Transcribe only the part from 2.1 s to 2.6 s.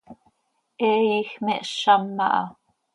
aha.